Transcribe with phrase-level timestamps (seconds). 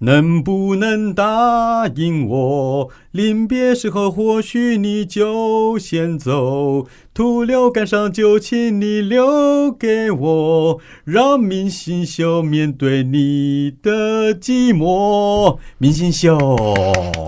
[0.00, 2.88] 能不能答应我？
[3.10, 6.86] 临别时候，或许你就先走。
[7.12, 15.58] 徒留感伤，就请你留给我，让明星秀面对你的寂寞。
[15.78, 16.38] 明星秀，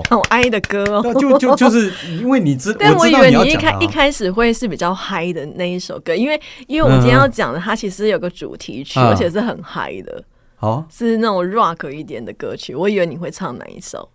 [0.08, 1.14] 好哀的歌哦。
[1.14, 10.22] 就就就是因为你知， 但我以为你一开一开始会是比较嗨的那一首歌，因为因为我们今天要讲的，它其实有个主题曲，嗯而且是很嗨的，
[10.60, 12.74] 好是那种 rock 一点的歌曲。
[12.74, 14.10] 我以为你会唱哪一首？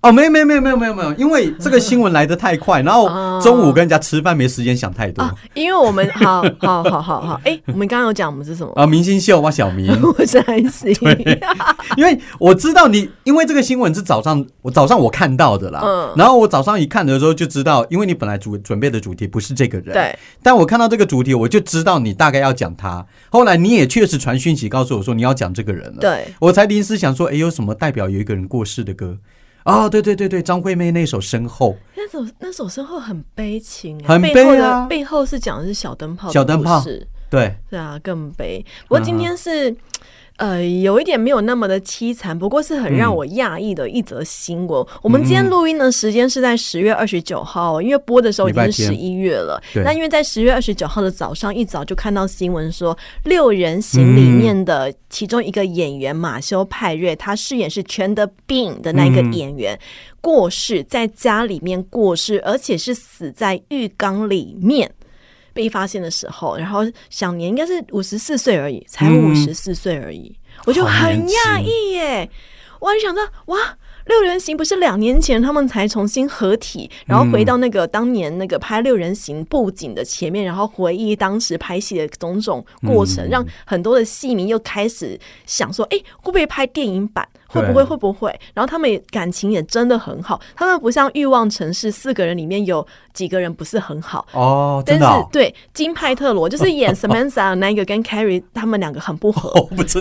[0.00, 8.72] 哦，没有没有没有没有没有没有，因为这个 新闻来的太快，然后哦中午跟人家吃饭没时间想太多啊，因为我们好好好好好，哎、我们刚刚有讲我们是什么？
[8.76, 8.86] 啊。
[8.86, 9.90] 明星秀，哇，小明。
[10.16, 10.96] 我是安心。
[11.98, 23.04] 因为我知道你，因为这个新闻是早上我早上我看到的啦，嗯然后我早上一看的时候就知道，因为你本来主准备的主题不是这个人，对，但我看到这个主题，我就知道你大概要讲他。
[23.30, 29.18] 后来你也确实传讯息告诉我说你要讲这个人了，对，我才临时想说，哎，有什么代表有一个人过世的歌？
[29.64, 38.64] 哦，对对对对，张惠妹那首《身后那首那首身后很悲情、很悲啊的背后是讲的是小灯泡小灯泡故事》，对，对啊，更悲。
[38.86, 39.74] 不过今天是。
[40.38, 44.86] 呃，有一点没有那么的凄惨，不过是很让我讶异的一则新闻。
[45.02, 49.60] 我们今天录音的时间是在十月二十九号，因为播的时候已经是十一月了。
[49.74, 52.94] 对那因为在十月二十九号的早上一早就看到新闻说，
[53.24, 59.76] 《六人行》里面的其中一个演员马修派瑞，他饰演是全的病的那个演员。
[60.20, 64.88] 过世，在家里面过世，而且是死在浴缸里面。
[65.52, 70.34] 被发现的时候，然后享年应该是五十四岁而已，才嗯五十四岁而已，
[70.66, 72.30] 我就很讶异耶！
[72.80, 73.76] 我还想到哇，
[74.06, 87.28] 六人行不是两年前他们才重新合体，然后回到那个当年那个拍六人行布景的前面，然后回忆当时拍戏的种种过程，嗯让很多的戏迷又开始想说，哎，会不会拍电影版？
[87.48, 87.82] 会不会？
[87.82, 88.40] 会不会？
[88.54, 99.50] 然后他们也感情也真的很好，他们不像《欲望城市》四个人里面有几个人不是很好，哦，但是、哦，对金派特罗就是演 Samantha 那个跟 Carrie 他们两个很不合。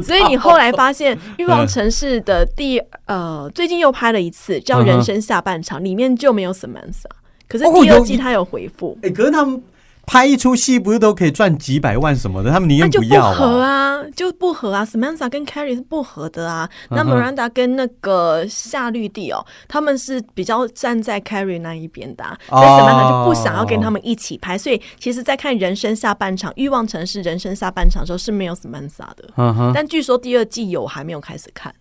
[0.03, 7.05] 所以你后来发现《欲望城市》的第呃，最近又拍了一次叫《人生下半场》，里面就没有 Samantha，
[7.47, 9.61] 可是哦第二季他有回复，哎、可是他们
[10.07, 14.85] 拍一出戏不是都可以赚几百万什么的，他们宁愿不要合啊，就不合啊。
[14.85, 16.67] Samantha 跟 Carrie 是不合的啊。
[16.89, 24.57] 那 Miranda 跟那个夏绿蒂哦，他们是比较站在 Carrie 那一边的、啊，所以哦 Samantha 就不想要跟他们一起拍。
[24.57, 31.73] 所以其实，在看《人生下半场》《欲望城市》《人生下半场》的时候是没有 Samantha 的，嗯哼，但据说第二季有，还没有开始看。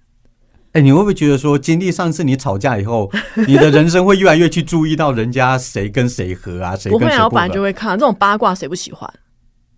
[0.77, 3.11] 哎、你会不会觉得说，经历上次你吵架以后，
[3.47, 7.31] 你的人生会越来越去注意到人家谁跟谁合啊，谁不会啊，我跟谁不合？
[7.31, 9.11] 本来就会看这种八卦，谁不喜欢？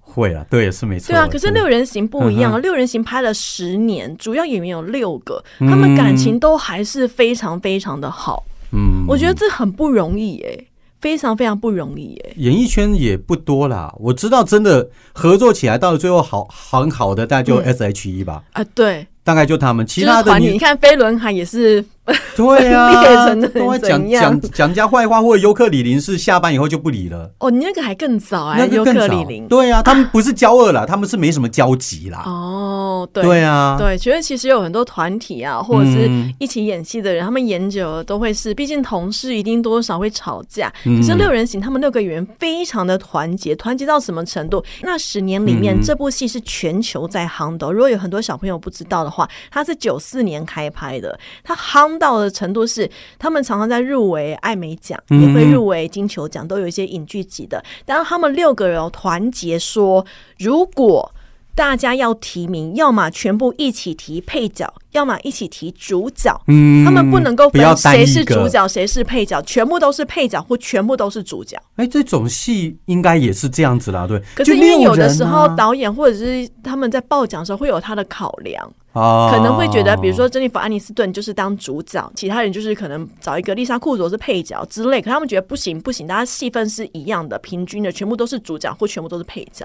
[0.01, 1.13] 会啊，对，是没错。
[1.13, 8.45] 对啊，可是六人行不一样啊，嗯六人行拍了十年，主要演员有六个，他们感情都还是非常非常的好。
[8.73, 10.67] 嗯，我觉得这很不容易耶，
[11.01, 12.35] 非常非常不容易耶。
[12.39, 13.95] 演艺圈也不多啦。
[14.01, 21.85] 我知道，真的合作起来到了最后好很好的，大概就嗯 S H E 吧，啊，对，大概就他们，其他的你你看飞轮海也是，
[22.37, 27.31] 对啊，裂成的都会讲讲讲人家坏话，或者尤克里林是下班以后就不理了。
[27.39, 29.47] 哦，你那个还更早哎，那个尤克里林。
[29.49, 32.23] 对啊，他们不是交恶了，他们是没什么交集啦。
[32.27, 40.73] 哦，对对啊，对，觉得其实有很多团体啊，或者是嗯一起演戏的人，他们演久了都会是，毕竟同事一定多少会吵架。
[40.85, 44.65] 嗯可是六人行，他们六个演员非常的团结，团结到什么程度？
[44.83, 47.71] 那十年里面，嗯这部戏是全球在夯的。
[47.73, 52.89] 如果有很多小朋友不知道的话，它是九四年开拍的，它夯到的程度是，
[53.19, 57.63] 他们常常在入围艾美奖，嗯也会入围金球奖，都有一些影剧级的。
[57.85, 60.05] 但是他们六个人哦团结说，
[60.39, 61.13] 如果
[61.55, 66.41] 大家要提名，要么全部一起提配角，要么一起提主角。
[66.47, 71.61] 嗯他们不能够分谁是主角，谁是配角，全部都是配角或全部都是主角。
[71.75, 74.23] 哎，这种戏应该也是这样子啦，对。
[74.37, 85.01] 可是因为有的时候啊导演或者是他们在报奖的时候会有他的考量，啊可能会觉得，比如说珍妮弗·安妮斯顿就是当主角，其他人就是可能找一个丽莎·库佐是配角之类。
[85.01, 89.65] 可他们觉得不行不行，大家戏份是一样的，平均的，全部都是主角或全部都是配角，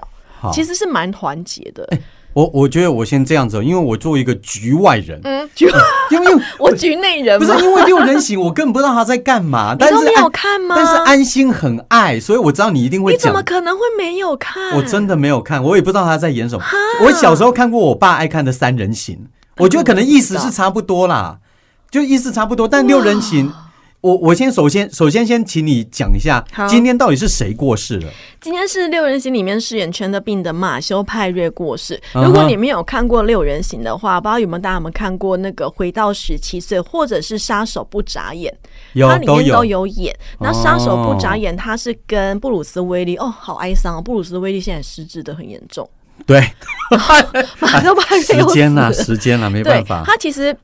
[0.52, 1.88] 其实是蛮团结的。
[2.34, 5.68] 我我觉得我先这样子哦，因为我作为一个局外人，嗯，就
[6.10, 10.74] 因为 我局内人不是，因为六人行，我根本不知道他在干嘛，但是没有看吗？
[10.76, 13.42] 但是安心很爱，所以我知道你一定会讲你怎么。
[13.42, 14.76] 可能会没有看？
[14.76, 16.64] 我真的没有看，我也不知道他在演什么。
[17.04, 19.14] 我小时候看过我爸爱看的《三人行》，
[19.58, 21.38] 我觉得可能意思是差不多啦，
[21.90, 22.66] 就意思差不多。
[22.66, 23.52] 但六人行，
[24.04, 28.10] 我我先首先首先先请你讲一下，今天到底是谁过世了？
[28.38, 31.98] 今天是六人行里面饰演全的病的马修派瑞过世。
[32.12, 38.54] 如果你没有看过六人行的话，不知道有没有大家有没有看过那个《回到十七岁》或者是《杀手不眨眼》，
[38.92, 40.14] 有它里面都有，有演。
[40.38, 45.88] 那《杀手不眨眼》它是跟布鲁斯威利，哦，好哀伤哦，布鲁斯威利现在失智的很严重，
[46.26, 46.40] 对，
[47.60, 50.02] 马修派瑞时间啦，死了时间啦，没办法。
[50.06, 50.56] 他其实，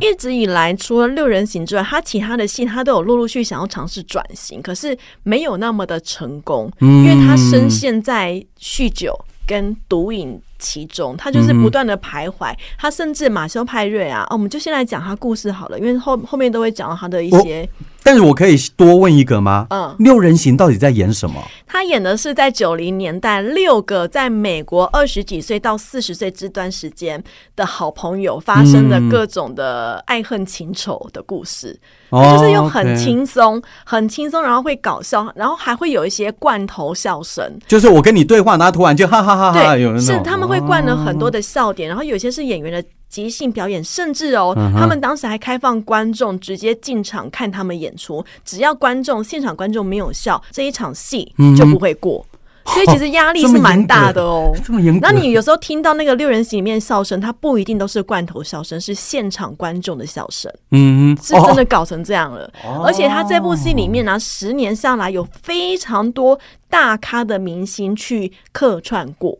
[0.00, 12.54] 一直以来，除了六人行之外，他其他的戏他都有陆陆续续想要尝试转型，可是没有那么的成功，因为他深陷在酗酒跟毒瘾其中，他就是不断的徘徊。
[12.76, 17.66] 他甚至马修派瑞啊，哦，我们就先来讲他故事好了，因为后后面都会讲到他的一些。
[18.06, 19.66] 但是我可以多问一个吗？
[19.70, 21.42] 嗯六人行到底在演什么？
[21.66, 27.20] 他演的是在九零年代六个在美国二十几岁到四十岁这段时间
[27.56, 31.76] 的好朋友发生的各种的爱恨情仇的故事。
[32.08, 37.44] 他就是用很轻松、很轻松，然后会搞笑，然后还会有一些罐头笑声。
[37.66, 42.82] 就是我跟你对话，然后突然就哈哈哈哈，有对，那种是他们会灌了很多的笑点，然后有些是演员的
[43.16, 52.26] 即兴表演，甚至哦，他们当时还开放观众直接进场看他们演出，只要观众现场观众没有笑，这一场戏就不会过。
[52.66, 54.50] 所以其实压力是蛮大的哦。
[54.64, 54.98] 这么严。
[55.00, 60.52] 那你有时候听到那个六人行里面笑声，它不一定都是罐头笑声，是现场观众的笑声。
[60.72, 62.52] 嗯，是真的搞成这样了。
[62.84, 69.38] 而且他这部戏里面呢、十年下来有非常多大咖的明星去客串过，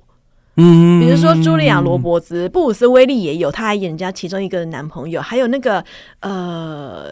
[0.56, 5.85] 嗯，比如说茱莉亚·罗伯兹、布鲁斯·威利也有，他还演人家其中一个男朋友，还有那个
[6.20, 7.05] 呃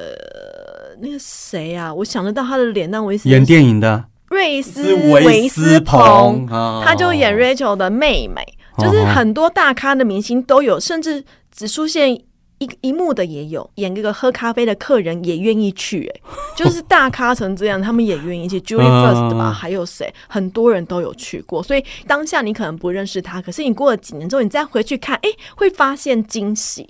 [1.01, 4.05] 那个谁啊，我想得到他的脸，但我一时演电影的。
[4.29, 8.43] 瑞斯·维维斯斯彭彭，哦他就演 Rachel 的妹妹，
[8.79, 12.19] 就是很多大咖的明星都有，甚至只出现
[12.59, 16.21] 一一幕的也有，演这个喝咖啡的客人也愿意去、哎，
[16.57, 18.61] 就是大咖成这样，他们也愿意去。
[18.61, 20.13] Julie First 吧，还有谁？
[20.29, 26.89] 很多人都有去过，所以当下你可能不认识他，可是你过了几年之后，你再回去看，哎、会发现惊喜。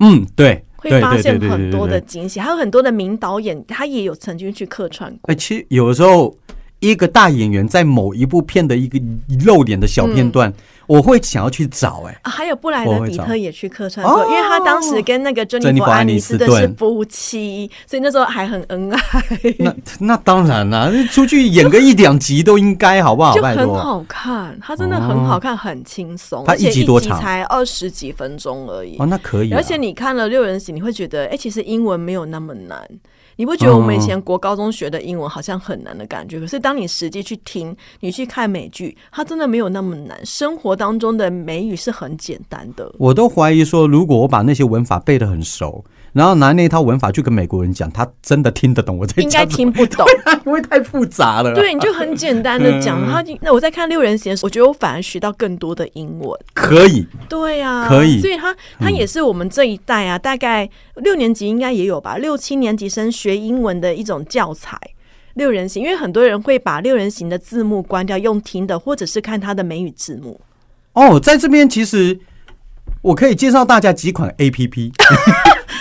[0.00, 5.34] 嗯，对，会发现很多的惊喜，还有很多的名导演，他也有曾经去客串过哎、。
[5.34, 6.36] 其实有的时候，
[6.80, 9.00] 一个大演员在某一部片的一个
[9.44, 10.52] 露脸的小片段，
[10.88, 19.00] 我会想要去找、哎，啊，还有布莱德比特也去客串过，哦因为他当时跟那个珍妮珍妮佛·佛·安安妮妮斯顿是夫妻，所以那时候还很恩爱，
[19.58, 23.34] 那那当然啦，出去演个一两集都应该，好不好？
[23.34, 23.42] 就。
[23.42, 24.58] 很好看。
[24.60, 29.06] 他真的很好看，很轻松，他一集多长才二十几分钟而已哦，。
[29.06, 29.56] 那可以、啊。
[29.58, 32.88] 而且你看了六人行，你会觉得，哎、其实英文没有那么难。
[33.38, 36.40] 你不觉得我们以前国高中学的英文好像很难的感觉？
[36.40, 40.18] 可是当你实际去听，你去看美剧，它真的没有那么难。
[40.26, 42.92] 生活当中的美语是很简单的。
[42.98, 45.84] 我都怀疑说，如果我把那些文法背得很熟，
[46.18, 49.72] 然后拿那套文法去跟美国人讲，他真的听得懂我在应该讲什么？
[49.72, 50.04] 听不懂，
[50.46, 51.54] 因为太复杂了。
[51.54, 53.00] 对，你就很简单的讲。
[53.06, 56.36] 然后那我在看六人行的时候，我觉得我反而学到更多的英文。
[56.52, 64.76] 可以，对呀、可以所以他他也是我们这一代啊，大概六年级应该也有吧，六七年级生学英文的一种教材。
[65.34, 70.40] 六人行，因为很多人会把六人行的字幕关掉，用听的，或者是看他的美语字幕。
[70.94, 72.18] 哦，在这边其实
[73.02, 74.90] 我可以介绍大家几款 A P P。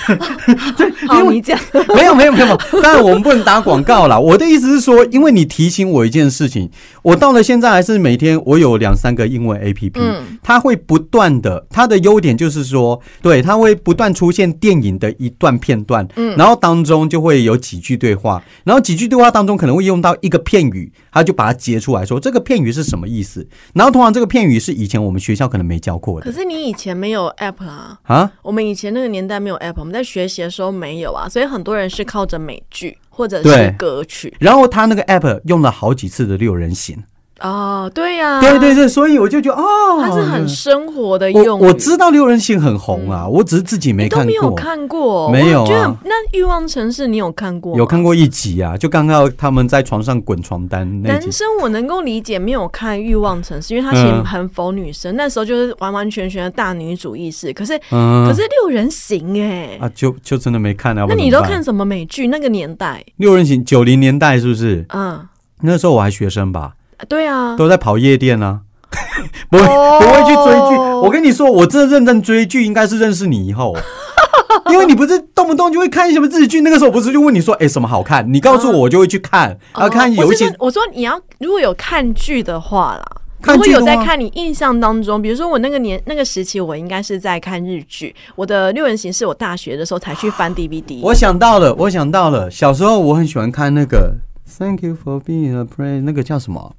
[1.07, 1.57] 好，你讲，
[1.95, 4.17] 没有没有没有，当然我们不能打广告啦。
[4.17, 6.69] 我的意思是说，因为你提醒我一件事情，
[7.07, 10.37] 我到了现在还是每天我有两三个英文 A P P，嗯。
[10.43, 16.35] 它会不断的，它的优点就是说，对，它会不断出现电影的一段片段，嗯。
[16.35, 26.29] 然后当中就会有几句对话，然后几句对话当中可能会用到一个片语，它就把它截出来说这个片语是什么意思，然后通常这个片语是以前我们学校可能没教过的。
[26.29, 28.29] 可是你以前没有 app 啊，啊。
[28.41, 34.31] 我们以前那个年代没有 app，我们在学习的时候没有啊，所以很多人是靠着美剧或者是歌曲。
[34.39, 37.03] 然后他那个 app 用了好几次的六人行，
[37.39, 41.55] 哦，对呀、对对对，所以我就觉得哦，它是很生活的我。
[41.55, 47.77] 我知道六人行很红啊，我只是自己没看你都没有过，看过，没有啊我觉得那欲望城市你有看过？
[47.77, 51.31] 有看过一集啊，就刚刚他们在床上滚床单那集男。
[51.31, 57.53] 生我能够理解没有看《欲望城市》，因为他其实嗯很否女生，那时候就是完完全全的大女主意识。
[57.53, 61.05] 可是、嗯可是六人行哎、啊，就就真的没看啊。
[61.07, 62.27] 那你都看什么美剧？
[62.27, 64.85] 那个年代，六人行九零年代是不是？
[64.89, 65.27] 嗯，
[65.61, 66.73] 那时候我还学生吧，
[67.07, 68.61] 对啊，都在跑夜店啊，
[69.49, 70.77] 不会哦不会去追剧。
[71.03, 73.75] 我跟你说，我真的认真追剧，应该是认识你以后。
[74.71, 78.25] 因为你不是动不动就会看什么日剧，那个时候不是就问你说，哎、什么好看？
[78.33, 79.57] 你告诉我，我就会去看。
[79.73, 83.05] 然后看哦有一些我说你要如果有看剧的话啦，
[83.43, 88.13] 如果有在看，你印象当中，比如说我那个年那个时期，我应该是在看日剧。
[88.35, 90.99] 我的六人行是我大学的时候才去翻 DVD。
[91.01, 94.15] 我想到了，我想到了，小时候我很喜欢看那个
[94.59, 96.73] 《Thank You for Being a Prey》，那个叫什么？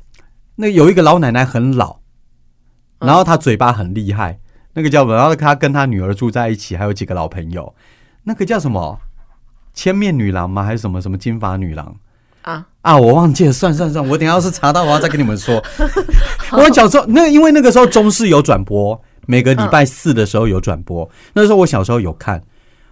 [0.60, 2.00] 那有一个老奶奶很老，
[2.98, 4.40] 嗯然后她嘴巴很厉害，
[4.74, 5.14] 那个叫什么？
[5.14, 7.72] 然后她跟她女儿住在一起，还有几个老朋友，
[8.24, 8.98] 那个叫什么？
[9.72, 10.64] 千面女郎吗？
[10.64, 11.94] 还是什么什么金发女郎？
[12.42, 15.62] 啊，啊，我忘记了，算算算，我等下要是查到，我要再跟你们说。
[16.50, 22.42] 我小时候那因为那个时候中视有转播，每个礼拜四的时候有转播，那时候我小时候有看。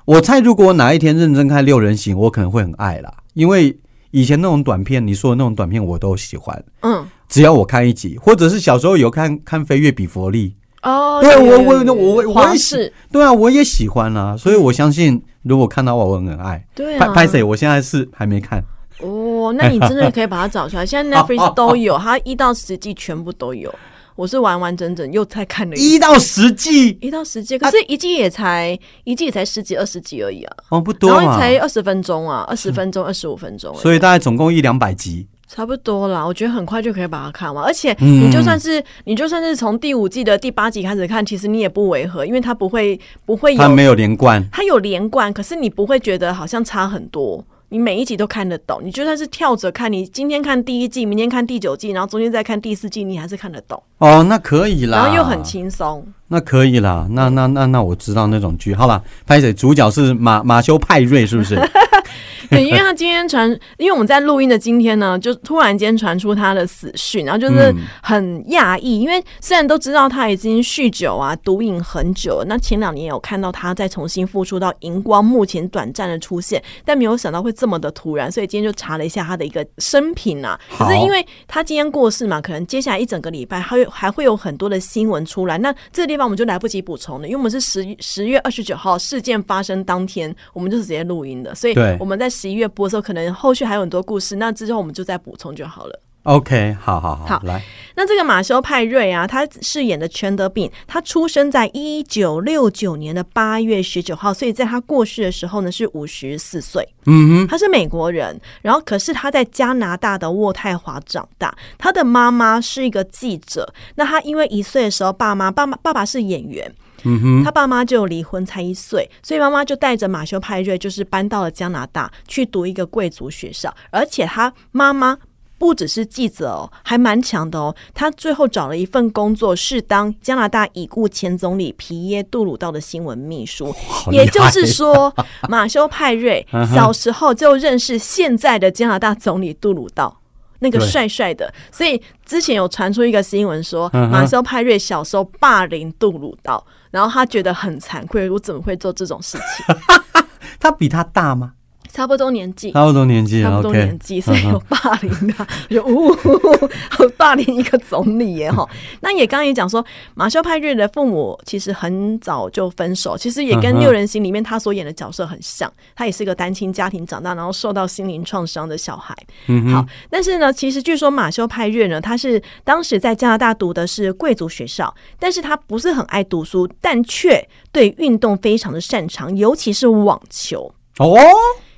[0.04, 3.76] 我猜如果哪一天认真看六人行，我可能会很爱啦，因为
[4.12, 16.64] 以前那种短片，你说的那种短片我都喜欢，嗯，只要我看一集，或者是小时候有看看飞跃比佛利，哦，对我我我我我也对啊，我也喜欢啊，所以我相信如果看到我，我很爱。
[16.74, 17.42] 对啊，拍拍谁？
[17.42, 18.62] 我现在是还没看。
[19.00, 20.84] 哦，那你真的可以把它找出来。
[20.86, 23.74] 现在 Netflix 都有，它一到十季全部都有。
[24.14, 35.26] 我是完完整整又再看了一一到十季一到十季，可是一季也才一季也才十几二十集而已啊，哦，不多然后，才二十分钟啊，二十分钟二十五分钟，所以大概总共一两百集。
[35.48, 36.24] 差不多啦。
[36.26, 47.44] 我觉得很快就可以把它看完，而且嗯你就算是、你就算是从第五季的第八集开始看，其实你也不违和，因为它不会不会有它没有连贯，它有连贯，可是你不会觉得好像差很多。
[47.68, 56.06] 你每一集都看得懂，你就算是跳着看，你今天看第一季，明天看第九季，然后中间再看第四季，你还是看得懂，哦，那可以啦，然后又很轻松。
[56.28, 59.52] 那可以啦，那那那那我知道那种剧，好了，拍谁？
[59.52, 61.56] 主角是马马修派瑞，是不是？
[62.50, 67.86] 对，因为他今天传，因为我们在录音的今天呢，就突然间传出他的死讯，然后就是嗯。
[68.02, 80.56] 很讶异，因为虽然都知道他已经酗酒啊、毒瘾很久，那前两年有看到他再重新复出到荧光幕前短暂的出现，但没有想到会这么的突然，所以今天就查了一下他的一个生平啊。
[80.78, 91.96] 可是因为他今天过世嘛，可能接下来一整个礼拜还有还会有很多的新闻出来，那这个地方我们就来不及补充了，因为我们是十十月二十九号事件发生当天，我们就是直接录音的，所以对。
[91.98, 96.00] 我们在十一月播的时候，可能后续还有很多故事，那之后我们就再补充就好了。
[96.22, 97.62] OK，好好好，好来，
[97.94, 106.84] 那这个马修派瑞啊，他饰演的全德饼，他出生在一九六九年的八月十九号，所以在他过世的时候呢是五十四岁。
[107.04, 111.56] 嗯哼，他是美国人，然后可是他在加拿大的渥太华长大。
[111.78, 116.74] 他的妈妈是一个记者，那他因为一岁的时候，爸妈爸妈爸爸是演员。
[117.06, 125.16] 嗯哼，他爸妈就离婚才一岁，所以妈妈就带着马修派瑞，就是搬到了加拿大去读一个贵族学校，而且他妈妈。
[125.58, 127.74] 不只是记者哦，还蛮强的哦。
[127.94, 133.74] 他最后找了一份工作，是当加拿大已故前总理皮耶杜鲁道的新闻秘书。
[134.10, 135.10] 也就是说，
[135.48, 140.20] 马修派瑞小时候就认识现在的加拿大总理杜鲁道。
[140.58, 149.76] 那个帅帅的，所以之前有传出一个新闻说，马修派瑞小时候霸凌杜鲁道，然后他觉得很惭愧，我怎么会做这种事情？
[150.60, 151.52] 他比他大吗？
[151.96, 156.14] 差不多年纪，差不多年纪差不多年纪，所以有霸凌他，我就呜，
[157.00, 158.68] 有霸凌一个总理耶哈。
[159.00, 159.82] 那也刚刚也讲说，
[160.14, 169.16] 马修派瑞的父母其实很早就分手，其实也跟六人行里面他所演的角色很像，他也是个单亲家庭长大，然后受到心灵创伤的小孩。
[169.46, 180.70] 嗯哼，好，但是呢，其实据说马修派瑞呢，他是当时在加拿大读的是贵族学校，但是他不是很爱读书，但却对运动非常的擅长，尤其是网球。
[180.98, 181.14] 哦，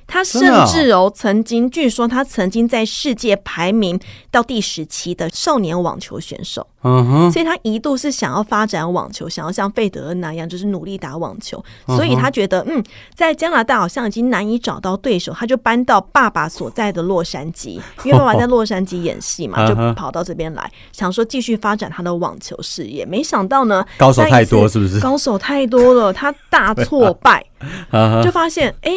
[0.09, 3.97] 他甚至哦，曾经据说他曾经在世界排名
[4.31, 11.63] 到第十七的少年网球选手，嗯哼，所以他一度是想要发展网球，想要像费德恩那样，就是努力打网球。
[11.87, 23.05] 嗯所以他觉得，嗯，在加拿大好像已经难以找到对手，他就搬到爸爸所在的洛杉矶， 因为爸爸在洛杉矶演戏嘛，就跑到这边来，想说继续发展他的网球事业。
[23.05, 24.99] 没想到呢，高手太多是不是？
[25.01, 27.45] 高手太多了，他大挫败，
[28.23, 28.91] 就发现，哎、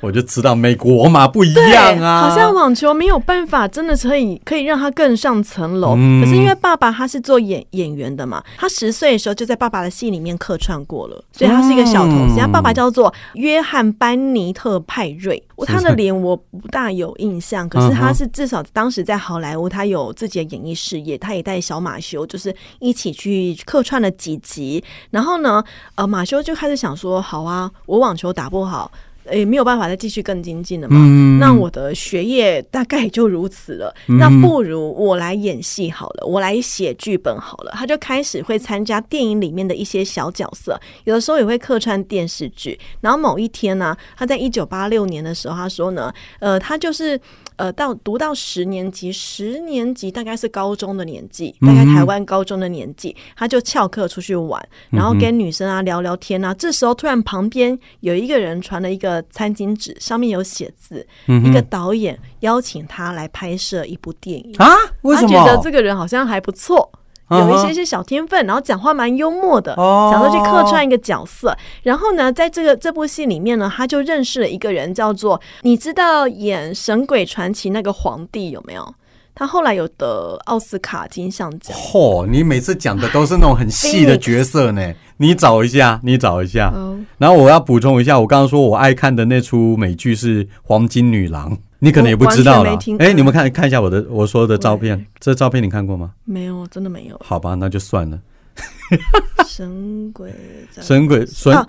[0.00, 5.94] 我就知道美国嘛不一对，样啊，好像网球没有办法，真的可以可以让他更上层楼。
[5.96, 12.36] 嗯可是因为爸爸他是做演演员的嘛，他十岁的时候就在爸爸的戏里面客串过了，所以他是一个小童星。
[12.36, 24.82] 嗯他爸爸叫做约翰班尼特派瑞，他的脸我不大有印象，可是他是至少当时在好莱坞，他有自己的演艺事业，他也带小马修就是一起去客串了几集。
[25.10, 25.62] 然后呢，
[25.96, 28.90] 呃，马修就开始想说，好啊，我网球打不好。
[29.24, 30.96] 诶没有办法再继续更精进了嘛。
[30.98, 37.72] 嗯那我的学业大概也就如此了，嗯那不如我来演戏好了，我来写剧本好了。
[37.74, 42.78] 他就开始会参加电影里面的一些小角色，有的时候也会客串电视剧。
[43.00, 47.20] 然后某一天呢、他在一九八六年的时候，他说呢，呃，他就是。
[47.60, 54.58] 呃，到读到十年级，十年级大概是高中的年纪，大概台湾高中的年纪，他就翘课出去玩，
[54.88, 56.54] 然后跟女生啊聊聊天啊。
[56.54, 64.54] 这时候突然旁边有一个人传了一个餐巾纸，上面有写字，一个导演邀请他来拍摄一部电影。
[64.58, 64.68] 啊？
[65.02, 65.56] 为什他觉得？
[65.62, 66.90] 这个人好像还不错。
[67.30, 71.56] 有一些些小天分，然后讲话蛮幽默的，哦想说去客串一个角色。
[71.84, 78.94] 然后呢，在这个这部戏里面呢，他就认识了一个人，叫做你知道演《神鬼传奇》那个皇帝有没有？
[79.32, 81.74] 他后来有得奥斯卡金像奖。
[81.78, 84.92] 嚯、你每次讲的都是那种很细的角色呢。
[85.20, 86.72] 你找一下，你找一下。
[86.74, 96.12] 哦，然后我要补充一下，我刚刚说我爱看的那出美剧是《黄金女郎》， 你可能也不知道了哎，你们看看一下我的我说的照片，这照片你看过吗？
[96.24, 97.20] 没有，真的没有。
[97.22, 98.18] 好吧，那就算了。
[99.46, 100.32] 神鬼
[100.80, 101.66] 神鬼神啊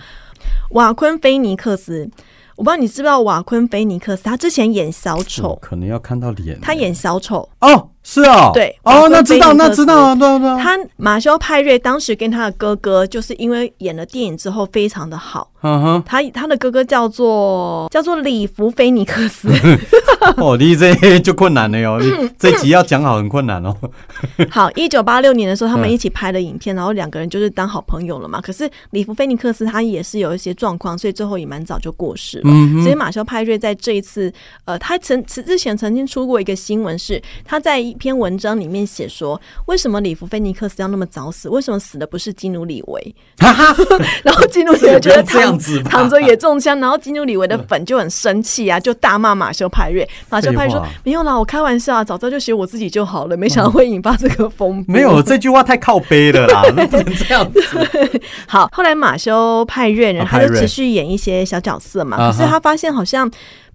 [0.71, 2.09] 瓦昆菲尼克斯，
[2.55, 6.59] 我不知道你知不知道瓦昆菲尼克斯，他之前演小丑，可能要看到脸。
[6.61, 10.57] 他演小丑，哦，是哦，对哦，那知道那知道啊，对啊对啊。
[10.59, 15.49] 他马修派瑞当时跟他的哥哥，就是因为演了电影之后非常的好。
[15.63, 19.47] 嗯哼，他他的哥哥叫做叫做里弗菲尼克斯，
[20.37, 21.99] 哦，你这就困难了哟，
[22.39, 23.75] 这集要讲好很困难哦。
[24.49, 28.41] 好，一九八六年的时候，他们嗯一起拍了影片，然后两个人就是当好朋友了嘛。
[28.41, 32.45] 可是里弗菲尼克斯他也是有一些状况，所以最后也蛮早就过世了。
[32.47, 34.33] 嗯所以马修派瑞在这一次，
[34.65, 41.49] 呃，他曾之前曾经出过一个新闻是，他在一篇文章里面写说，为什么里弗菲尼克斯要那么早死？
[41.49, 43.15] 为什么死的不是基努里维？
[44.23, 50.07] 然后基努里维觉得躺 子躺着也中枪，然后基努里维的粉就很生气啊，就大骂马修派瑞。
[50.29, 58.21] 马修派瑞说：“没有啦，我开玩笑啊，早知道就写我自己就好了，没想到会引发这个风波。”没有这句话太靠背了啦， 那不能这样子。
[58.47, 62.17] 好，后来马修派瑞呢，他就持续演一些小角色嘛。
[62.31, 63.29] 可是他发现好像，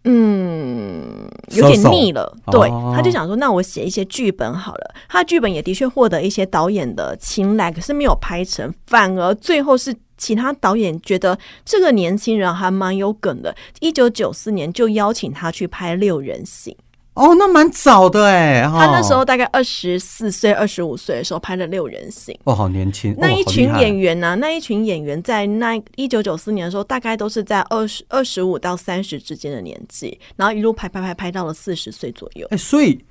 [0.06, 2.34] 嗯，有点腻了。
[2.50, 4.94] 对，哦他就想说，那我写一些剧本好了。
[5.08, 9.94] 他的剧本也的确获得一些导演的青睐，可是没有拍成，反而最后是。
[10.18, 16.74] 其他导演觉得这个年轻人还蛮有梗的，一九九四年就邀请他去拍《六人行》。
[17.16, 22.34] 哦，那蛮早的哎，哦他那时候大概二十四岁、二十五岁的时候拍了《六人行》。
[22.44, 32.46] 哦，好年轻，那一群演员员呢、那一群演员在那一九九四年的时候，大概都是在二十二十五到三十之间的年纪，然后一路拍拍拍拍到了四十岁左右。
[32.50, 33.02] 哎，所以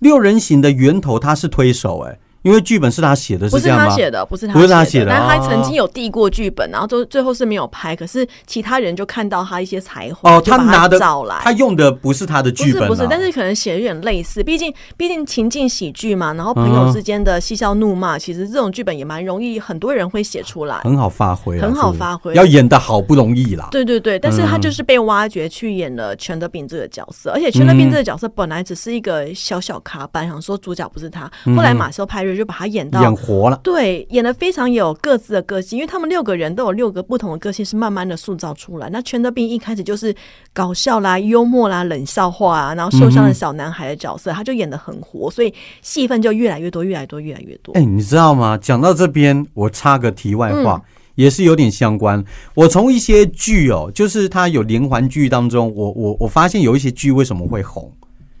[0.00, 3.68] 六人行的源头他是推手哎，因为剧本是他写的，不是？
[3.68, 5.10] 他写的，不是他不是他写的。
[5.10, 5.48] 但他哦。
[5.48, 20.76] 曾经有递过剧本，然后最最后是没有拍，可是其他人就看到他一些才华，哦，就把拿的找来，他用的不是他的剧本啊，是不是，但是可能写的有点类似，毕竟毕竟情境喜剧嘛，然后朋友嗯之间的嬉笑怒骂，其实这种剧本也蛮容易，很多人会写出来。
[20.78, 22.34] 很好发挥啊，很好发挥。
[22.34, 23.68] 要演的好不容易啦。
[23.70, 33.00] 对对对，但是他就是被挖掘去演了全德斌这个角色，而且全德斌这个角色本来只是一个小小卡板，想说主角不是他，后来马修派瑞就把他演到。
[33.00, 38.88] 演活了，对，演的非常有各自的个性，因为他们六个人都有六个不同的个性，是慢慢的塑造出来。
[38.90, 40.14] 那全德斌一开始就是
[40.52, 47.72] 搞笑啦、幽默啦、冷笑话啊，然后受伤的小男孩的角色，他就演的很活，所以戏份就越来越多、越来越多、越来越多。
[47.74, 48.58] 哎、你知道吗？
[48.58, 50.82] 讲到这边，我插个题外话，嗯
[51.16, 52.22] 也是有点相关。
[52.54, 57.90] 我从一些剧哦，就是它有连环剧当中，我我我发现有一些剧为什么会红，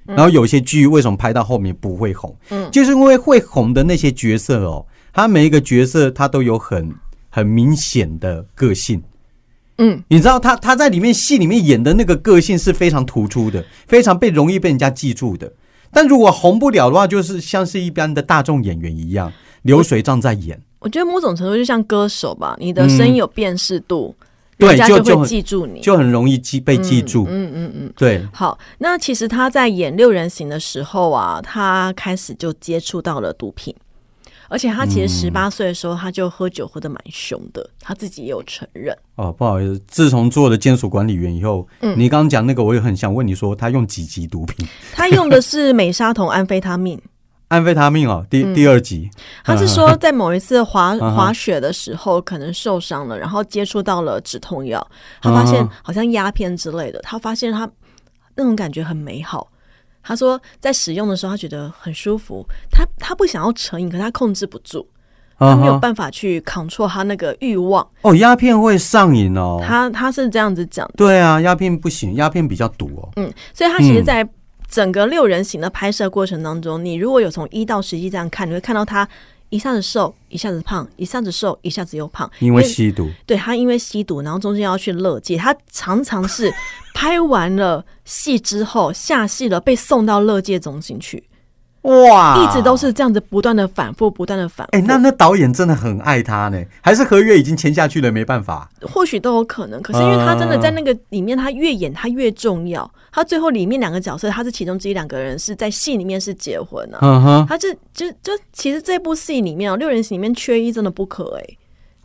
[0.06, 6.94] 然后有一些剧为什么拍到后面不会红，嗯就是因为会红的那些角色哦，他每一个角色他都有很
[7.28, 9.02] 很明显的个性。
[9.78, 15.52] 嗯，你知道他他在里面戏里面演的那个个性是非常突出的，非常被容易被人家记住的。
[15.92, 20.60] 但如果红不了的话，就是像是一般的大众演员一样，流水账在演。
[20.78, 24.14] 我觉得某种程度就像歌手吧，你的声音有辨识度，
[24.58, 25.80] 对人家就会记住你。
[25.80, 27.26] 就很容易记被记住。
[27.28, 27.92] 嗯嗯嗯。
[27.96, 33.74] 对，好，那其实他在演六人行的时候啊，他开始就接触到了毒品，
[34.48, 38.96] 而且他其实十八岁的时候他就喝酒喝的蛮凶的，他自己也有承认。
[39.16, 44.66] 哦，不好意思，自从做了监所管理员以后，嗯你刚刚讲那个，我也很想问你说，他用几级毒品？
[44.92, 47.00] 他用的是美沙酮安非他命，
[47.48, 49.10] 安非他命哦，第、嗯第二集。
[49.44, 54.84] 他是说 在某一次滑滑雪的时候可能受伤了，然后接触到了止痛药，
[55.20, 57.68] 他发现好像鸦片之类的，他发现他
[58.34, 59.48] 那种感觉很美好。
[60.02, 64.88] 他说在使用的时候他觉得很舒服，他他不想要成瘾，可他控制不住。
[65.38, 67.86] 他没有办法去 control 他那个欲望。
[68.00, 69.62] 哦，鸦片会上瘾哦。
[69.62, 73.12] 他他是这样子讲的，对啊，鸦片不行，鸦片比较毒哦。
[73.16, 74.26] 嗯，所以他其实，嗯在
[74.76, 79.08] 整个六人行的拍摄过程当中，你如果有从一到十一这样看，你会看到他
[79.48, 86.52] 一下子瘦，一下子胖，一下子瘦，一下子又胖，因为吸毒，对他因为吸毒，然后中间要去乐界，他常常是
[86.92, 91.24] 拍完了戏之后下戏了，被送到乐界中心去，
[91.86, 92.76] 哇，一直都。
[92.76, 94.76] 是这样子不断的反复，不断的反复。
[94.76, 98.68] 哎、那那导演真的很爱他呢，还是合约已经签下去了，没办法。
[98.82, 102.88] 或许都有可能，可是因为他真的在那个里面，他越演他越重要。
[103.10, 106.98] 他最后里面两个角色，他是其中之一，两个人是在戏里面是结婚啊。
[107.00, 111.44] 嗯哼，他就就就其实这部戏里面哦，六人行里面缺一真的不可哎、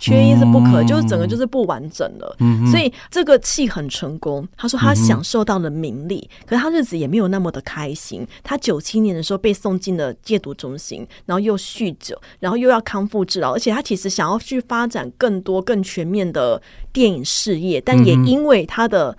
[0.01, 2.35] 缺一是不可，就是整个就是不完整了。
[2.71, 4.45] 所以这个戏很成功。
[4.57, 8.27] 他说他享受到了名利，可是他日子也没有那么的开心。
[8.43, 16.59] 他九七年的时候被送进了戒毒中心，然后又酗酒，然后又要康复治疗，而且他其实想要去发展更多更全面的
[16.91, 19.15] 电影事业，但也因为他的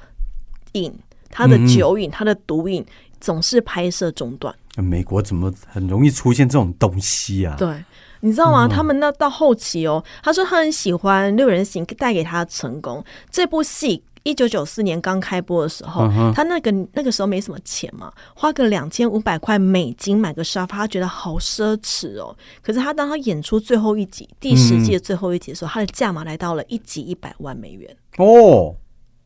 [0.72, 0.92] 瘾、
[1.30, 2.84] 他的酒瘾、他的毒瘾，
[3.20, 4.52] 总是拍摄中断。
[4.76, 7.54] 美国怎么很容易出现这种东西啊？
[7.58, 7.84] 对，
[8.24, 8.68] 你知道吗？
[8.68, 13.04] 他们那到后期哦，他说他很喜欢《六人行》带给他的成功。
[13.30, 22.36] 这部戏一九九四年刚开播的时候，他那个那个时候没什么钱嘛，花个两千五百块美金买个沙发，他觉得好奢侈哦。
[22.62, 27.96] 可是他当他演出最后一集第十季的最后一集的时候，他的价码来到了一集一百万美元。
[28.18, 28.76] 哦，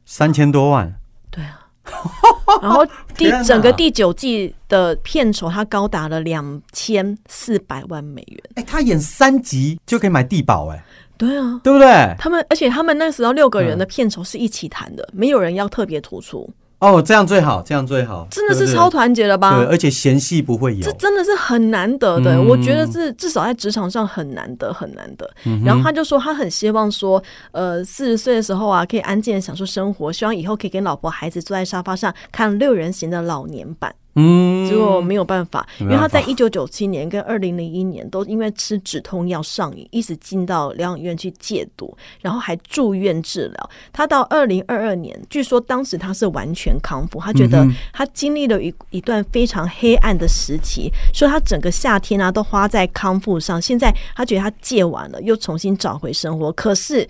[0.07, 0.95] 三千多万，
[1.31, 1.66] 对啊。
[2.63, 8.41] 然后第整个第九季的片酬，它高达了两千四百万美元。
[8.55, 10.85] 哎、他演三集就可以买地保，哎，
[11.17, 12.15] 对啊，对不对？
[12.19, 19.67] 他们，而且他们那时候六个人的片酬是一起谈的，没有人要特别突出，哦，这样最好，这样最好，真的是超团结了吧对，？
[19.67, 20.93] 而且嫌隙不会有这。
[20.99, 25.29] 真的是很难得的，嗯我觉得是至少在职场上很难得，很难得。
[25.45, 33.95] 嗯然后他就说，他很希望说，呃，四十岁的时候啊，可以安静的享受生活，希望以后可以跟老婆孩子坐在沙发上看六人行的老年版。
[34.19, 43.71] 嗯，结果没有办法，因为他在一九九七年跟二零零一年都因为吃止痛药上瘾，一直进到疗养院去戒毒，然后还住院治疗。
[43.93, 57.07] 他到二零二二年，据说当时他是完全康复，他觉得他经历了一一段非常黑暗的时期，说他整个夏天啊都花在康复上，现在他觉得他戒完了，又重新找回生活，可是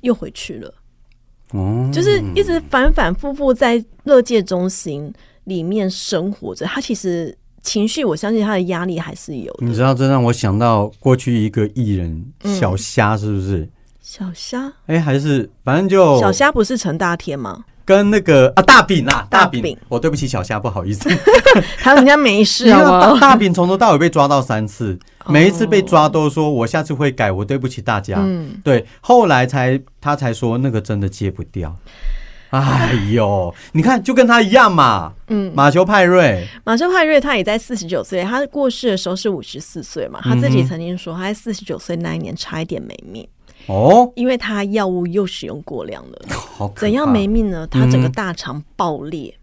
[0.00, 0.72] 又回去了。
[1.52, 5.12] 哦，就是一直反反复复在乐界中心
[5.46, 9.66] 里面生活着，他其实情绪，我相信他的压力还是有的。
[9.66, 13.68] 你知道，这让我想到过去一个艺人嗯小虾，是不是？
[14.00, 17.64] 小虾，哎、还是反正就小虾不是陈大天吗？
[17.84, 21.08] 跟那个啊大饼啊，大大饼饼，我对不起小虾，不好意思。
[21.78, 22.68] 他人家没事？
[22.70, 28.16] 大大饼从头到尾被抓到三次，哦每一次被抓都说我下次会改，我对不起大家。
[28.18, 31.76] 嗯，对，后来才他才说那个真的戒不掉。
[32.60, 35.52] 哎呦，你看就跟他一样嘛，嗯。
[35.54, 43.26] 马修派瑞，马修派瑞他也在四十九岁，他过世的时候是五十四岁嘛，他自己曾经说他在四十九岁那一年差一点没命，
[43.66, 46.18] 哦，因为他药物又使用过量了。
[46.28, 47.66] 好怎样没命呢？
[47.70, 49.34] 他整个嗯大肠爆裂，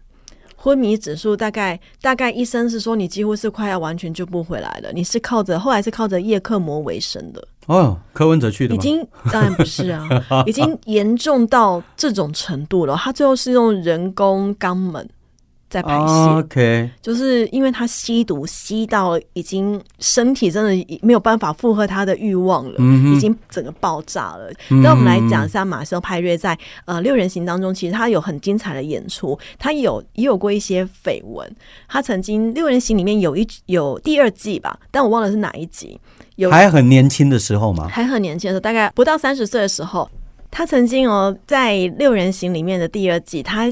[0.56, 4.90] 昏迷指数大概大概医生是说你几乎是快要完全救不回来了。
[4.92, 8.78] 你是靠着后来是靠着叶克膜为生的，哦，柯文哲去的吗？
[8.78, 10.08] 已经当然不是啊，
[10.46, 12.94] 已经严重到这种程度了。
[12.96, 15.08] 他最后是用人工肛门
[15.70, 16.04] 在排泄。
[16.04, 22.76] 啊 OK，就是因为他吸毒吸到已经身体真的没有办法负荷他的欲望了，
[23.14, 24.52] 已经整个爆炸了。
[24.68, 31.50] 嗯那我们来讲一下马修派瑞在呃六人行当中，其实他有很精彩的演出，他有也有过一些绯闻。
[31.88, 35.98] 他曾经六人行里面有一有第二季吧，但我忘了是哪一集，
[36.36, 40.08] 有还很年轻的时候吗，还很年轻的时候，大概不到三十岁的时候，
[40.50, 43.66] 他曾经哦，在六人行里面的第二季，他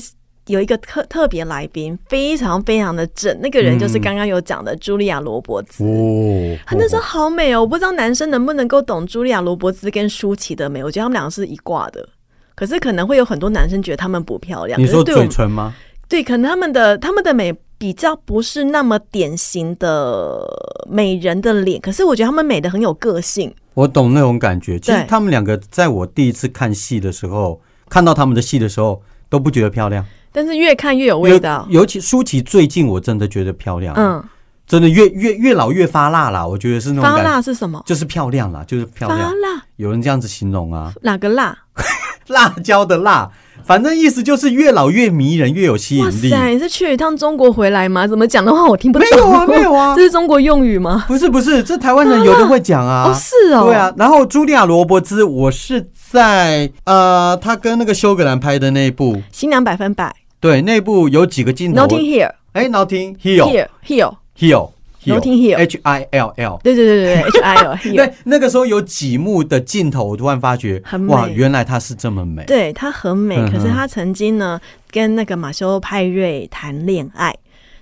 [0.46, 5.84] 有一个特特别来宾，非常非常的正，那个人就是刚刚有讲的茱莉亚·罗伯兹。
[5.84, 12.08] 哦，她那时候好美哦，我不知道男生能不能够懂茱莉亚·罗伯兹跟舒淇的美，我觉得他们两个是一挂的。
[12.54, 15.74] 可是可能会有很多男生觉得他们不漂亮，你说嘴唇吗？
[16.08, 20.40] 对，可能他们的他们的美比较不是那么典型的
[20.88, 23.52] 美人的脸，可是我觉得他们美的很有个性。
[23.74, 24.78] 我懂那种感觉。
[24.78, 30.06] 其实他们两个在我第一次看戏的时候，看到他们的戏的时候，都不觉得漂亮。
[30.30, 31.66] 但是越看越有味道。
[31.70, 34.22] 尤尤其舒淇最近我真的觉得漂亮，嗯，
[34.64, 36.46] 真的越越越老越发辣啦。
[36.46, 37.82] 我觉得是那种发，辣是什么？
[37.84, 39.28] 就是漂亮啦，就是漂发亮。
[39.40, 41.58] 辣有人这样子形容啊，哪个辣？
[42.28, 43.28] 辣椒的辣，
[43.64, 46.30] 反正意思就是越老越迷人，越有吸引力。
[46.30, 48.06] 哇塞，你是去一趟中国回来吗？
[48.06, 49.08] 怎么讲的话我听不懂。
[49.10, 51.04] 没有啊， 没有啊这，是中国用语吗？
[51.08, 53.04] 不是不是，这台湾人有的会讲啊。
[53.08, 61.82] 哦，是哦，对啊，然后茱莉亚·罗伯兹，我是在呃，她跟那个休格兰拍的那一部，新娘百分百对，那部有几个镜头。
[61.82, 64.70] ，Notting here 哎，Notting here Here here Hill
[65.06, 66.60] Notting Hill H I L L。
[66.62, 72.44] 对对对对对， H I L Hill，对，那个时候有几幕的镜头，我突然发觉很，美哇，原来她是这么美。
[72.44, 74.60] 对她很美，可是她曾经呢
[74.90, 77.34] 跟那个马修派瑞谈恋爱。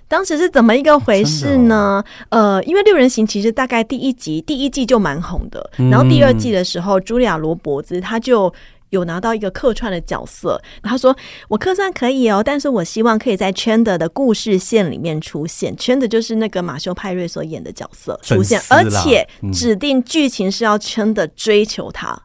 [0.07, 2.03] 当时是怎么一个回事呢？
[2.31, 8.53] 哦呃，因为六人行其实大概第一集、第一季就蛮红的，嗯然后第二季的时候，茱莉亚·罗伯兹她就
[8.91, 10.61] 有拿到一个客串的角色。
[10.81, 11.13] 他说
[11.49, 15.75] ：“我客串可以哦，但是我希望可以在圈的的故事线里面出现。
[15.75, 22.21] 圈的就是那个马修·派瑞所演的角色出现，而且嗯指定剧情是要圈的追求他。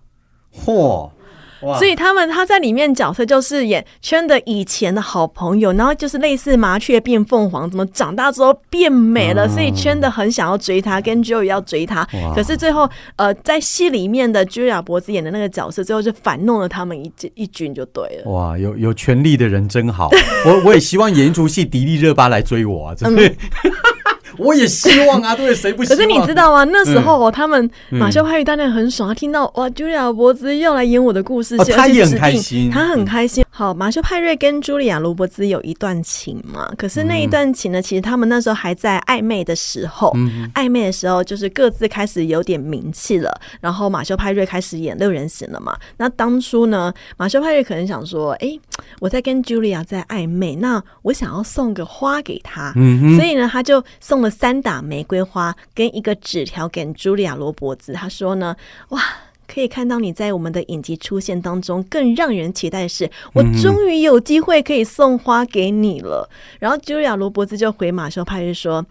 [0.65, 1.11] 嚯，哇
[1.61, 18.31] 所以他们他在里面角色就是演圈的以前的好朋友，然后就是类似麻雀变凤凰，怎么长大之后变美了，所以圈的很想要追他，跟 Joey 要追他，可是最后呃在戏里面的 Julia 脖子演的那个角色，最后就反弄了他们一一军就对了。
[18.31, 20.11] 哇，有有权力的人真好。
[20.45, 22.95] 我我也希望演一出戏，迪丽热巴来追我啊！
[22.95, 23.23] 真的，
[24.39, 25.97] 我也希望啊，对，谁不希望？
[25.97, 26.65] 可是你知道吗？
[26.65, 33.45] 那时候哦，他们嗯马修派瑞当然很爽，他听到哇，Julia 脖子要来演我的故事他也很开心他很开心。
[33.51, 36.71] 好，马修派瑞跟茱莉亚·罗伯兹有一段情嘛？
[36.77, 43.33] 可是那一段情呢，其实他们那时候还在暧昧的时候，嗯暧昧的时候就是各自开始有点名气了。
[43.61, 45.75] 然后马修派瑞开始演六人行了嘛？
[45.97, 48.59] 那当初呢，马修派瑞可能想说，哎，
[49.01, 57.93] 我在跟茱莉亚在暧昧，那我想要送个花给她，嗯所以呢，他就送了三打玫瑰花跟一个纸条给茱莉亚·罗伯兹。
[57.93, 58.57] 他说呢，
[58.89, 59.01] 哇。
[59.49, 66.29] 可以看到你在我们的影集出现当中，更让人期待的是，我终于有机会可以送花给你了。
[66.59, 68.85] 然后茱莉亚·罗伯兹就回马修派瑞说：“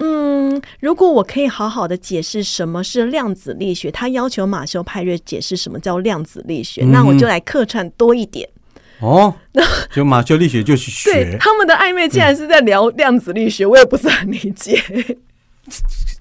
[0.00, 8.46] 嗯，如果我可以好好的解释什么是量子力学，他要求马修派瑞解释什么叫量子力学，那我就来客串多一点。
[9.02, 9.34] 哦，
[9.92, 14.80] 就马修力学就去学，对他们的暧昧竟然是在聊量子力学，我也不是很理解。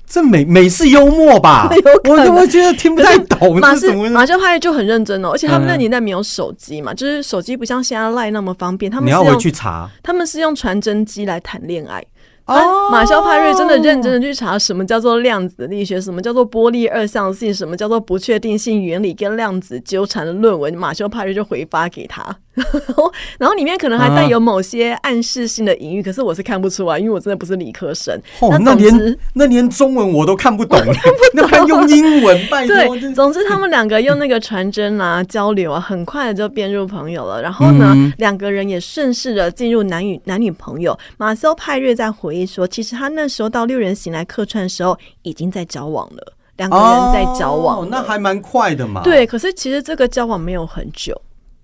[0.05, 1.69] 这美美式幽默吧？
[2.03, 3.73] 我我觉得听不太懂，马？
[4.11, 12.03] 马修派就很认真哦，而且他们那嗯年代没有手机嘛，就是手机不像现在赖那么方便，他们是你要回去查他们是用传真机来谈恋爱。
[12.45, 22.23] 哦啊马修派瑞真的认真的去查什么叫做量子力学，什么叫做波粒二象性，什么叫做不确定性原理跟量子纠缠的论文，马修派瑞就回发给他，
[23.37, 28.13] 然后里面可能还带有某些暗示性的隐喻，可是我是看不出来，因为我真的不是理科生。
[28.39, 30.77] 哦，那连那连中文我都看不懂，
[31.33, 32.37] 那还用英文？
[32.49, 37.41] 拜托，对，总之他们两个用那个传真啊交流啊，很快的就变入朋友了。
[37.41, 40.97] 然后呢，嗯两个人也顺势的进入男女男女朋友。
[41.17, 49.25] 马修派瑞在回忆说，其实他那时候到六人行来客串的时候，已经在交往了，两个人在交往、哦，那还蛮快的嘛。，对。
[49.25, 51.19] 可是其实这个交往没有很久，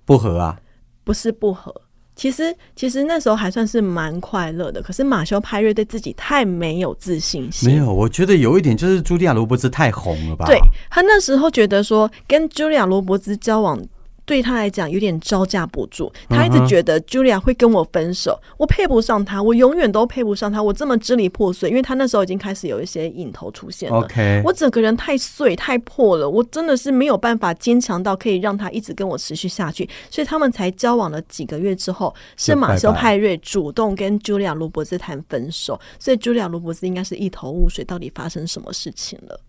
[0.06, 0.60] 不合啊。
[1.04, 1.74] 不是不合。
[2.16, 4.82] 其实，其实那时候还算是蛮快乐的。
[4.82, 10.46] 可是马修派瑞对自己太没有自信心，没有，我觉得有一点就是茱莉亚·罗伯兹太红了吧？
[10.48, 13.80] 对他那时候觉得说，跟茱莉亚·罗伯兹交往。
[14.28, 24.00] 对他来讲有点招架不住，他一直觉得 Julia 会跟我分手，我配不上他，我永远都配不上他，我这么支离破碎，因为他那时候已经开始有一些影头出现了。
[24.00, 39.40] ，OK，我整个人太碎太破了，我真的是没有办法坚强到可以让他一直跟我持续下去，所以他们才交往了几个月之后，是马修派瑞主动跟 Julia ·罗伯兹谈分手，所以 Julia ·罗伯兹应该是一头雾水，到底发生什么事情了。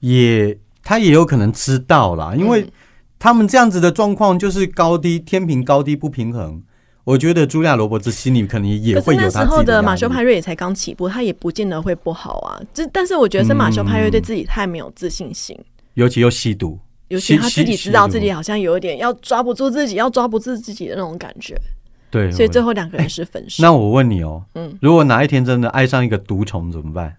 [0.00, 2.70] 也他也有可能知道啦，因为嗯
[3.18, 6.62] 他们这样子的状况就是高低天平高低不平衡。
[7.04, 12.58] 我觉得茱莉亚·罗伯兹心里可能也会有他自候的马修派瑞也才刚起步，他也不见得会不好啊。
[12.72, 15.54] 这但是我觉得是马修派瑞对自己太没有自信心，
[15.94, 21.54] 尤其又吸毒，尤其他自己知道自己好像有一点要抓不住自己，要抓不住自己的那种感觉，
[22.10, 23.62] 对，所以最后两个人是分手。
[23.62, 27.14] 那我问你哦，嗯如果哪一天真的爱上一个毒虫怎么办？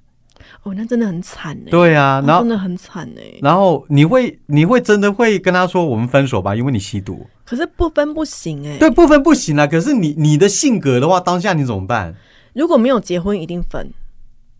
[0.65, 1.69] 哦，那真的很惨哎。
[1.69, 3.39] 对啊，然后哦真的很惨哎。
[3.41, 7.25] 然后你会你会真的会跟他说我们分手吧，因为你吸毒。
[7.45, 8.77] 可是不分不行哎。
[8.79, 9.65] 对，不分不行啊。
[9.65, 12.13] 可是你你的性格的话，当下你怎么办
[12.53, 13.91] 如果没有结婚，一定分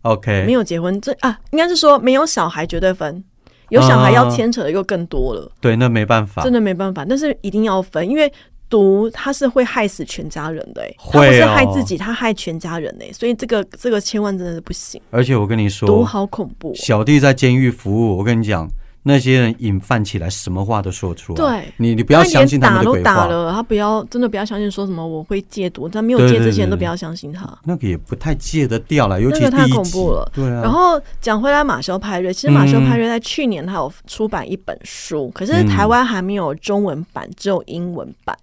[0.02, 3.24] ；？OK，没有结婚，这啊，应该是说没有小孩绝对分。
[3.70, 6.52] 有小孩要牵扯的又更多了，对，那没办法真。
[6.52, 7.04] 的没办法。
[7.04, 8.32] 但是一定要分，因为
[8.68, 11.54] 毒它是会害死全家人的、欸，它会不是哦。
[11.54, 18.68] 害自己，它害全家人哎、所以这个这个千万真的是不行，而且我跟你说毒，好恐怖哦、小弟在监狱服务，我跟你讲，
[19.08, 21.36] 那些人引犯起来，什么话都说出来。
[21.36, 27.46] 对你你不要相信他的鬼话，打了，他不要真的不要相信说什么我会戒毒，他没有戒之前对都不要相信他。
[27.62, 38.36] 那个也不太戒得掉了，尤其那个太恐怖了对啊，然后讲回来，马修派瑞，其实马修嗯派瑞在去年他有出版一本书，可是台湾还没有中文版，只有英文版。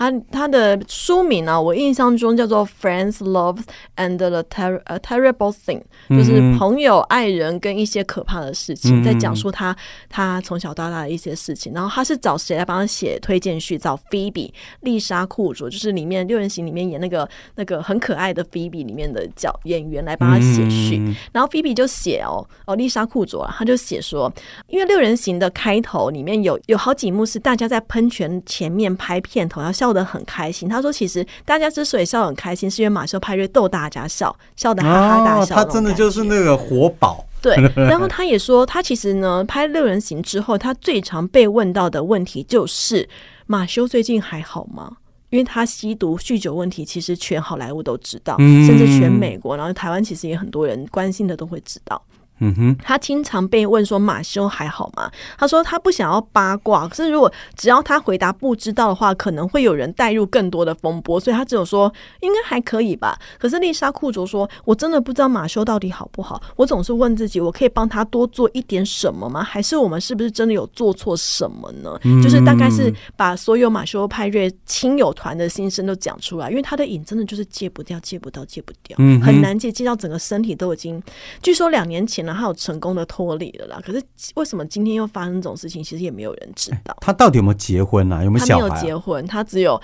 [0.00, 3.58] 他他的书名呢、我印象中叫做《Friends, Love
[3.96, 5.82] and the Terrible Thing》，
[6.18, 9.76] 就是嗯朋友、爱人跟一些可怕的事情，嗯在讲述他
[10.08, 11.74] 他从小到大的一些事情。
[11.74, 13.76] 然后他是找谁来帮他写推荐序？
[13.76, 20.96] 找 Phoebe 丽莎库卓，就是里面六人行里面演那个那个很可爱的 Phoebe 里面的角演员来帮他写序。
[20.96, 24.32] 嗯然后菲比就写哦哦，丽莎库卓啊，他就写说，
[24.68, 30.68] 因为六人行的开头里面有有好几幕是大家在喷泉前面拍片头，然后笑得很开心。
[30.68, 43.08] 他说，其实大家之所以笑得很开心，是因为马修派瑞逗大家笑，笑得哈哈大哦，笑、他真的就是那个活宝，对， 然后他也说，他其实呢拍六人行之后，他最常被问到的问题就是
[43.46, 44.96] 马修最近还好吗？
[45.30, 52.02] 因为他吸毒、酗酒问题，其实全好莱坞都知道，嗯甚至全美国，然后台湾其实也很多人关心的都会知道。
[52.40, 55.10] 嗯哼，他经常被问说马修还好吗？
[55.38, 63.18] 他说他不想要八卦，可是如果只要他回答不知道的话，可能会有人带入更多的风波，所以他只有说应该还可以吧。
[63.38, 69.42] 可是丽莎库卓说：“我真的不知道马修到底好不好，我总是问自己，我可以帮他多做一点什么吗？
[69.42, 71.98] 还是我们是不是真的有做错什么呢？
[72.22, 81.02] 就是大概是把所有马修派瑞亲友团的心声都讲出来，因为他的瘾真的就是戒不掉，戒不到，戒不掉，嗯很难戒，戒到整个身体都已经。
[81.42, 83.80] 据说两年前呢，他有成功的脱离了啦。
[83.84, 84.02] 可是
[84.34, 86.96] 为什么今天又发生这种事情，其实也没有人知道。
[87.00, 88.22] 他到底有没有结婚啊？
[88.24, 88.76] 有没有他没有？
[88.76, 89.80] 结婚，他只有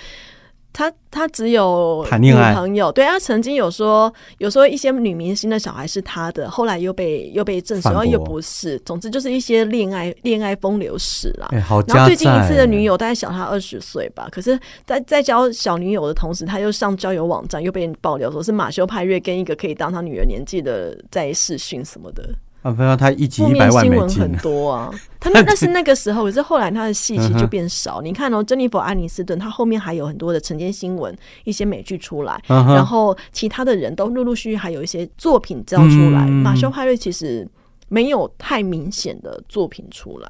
[0.76, 2.92] 他他只有谈恋爱朋友。
[2.92, 8.78] 对他曾经有说，有说一些女明星的小孩是他的，后来又被又被证实，然后又不是。
[8.80, 11.48] 总之就是一些恋爱恋爱风流史啦。
[11.52, 22.28] 哎，好然后最近一次的女友大概小他二十岁吧，可是在，在交小女友的同时，他又上交友网站，又被爆料说是马修派瑞跟一个可以当他女儿年纪的在试训什么的，
[22.66, 24.90] 啊，不要他一集负一百面新闻万美金很，多啊。
[25.20, 28.02] 他那那是那个时候，可是后来他的戏其实就变少。
[28.02, 36.24] 你看哦，珍妮佛·安妮斯顿，她后面还有很多的晨间新闻、一些美剧出来，嗯然后其他的人都陆陆续续还有一些作品交出来。
[36.26, 37.48] 嗯马修派瑞其实
[37.88, 40.28] 没有太明显的作品出来，